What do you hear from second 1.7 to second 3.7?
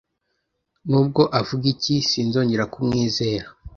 iki, sinzongera kumwizera.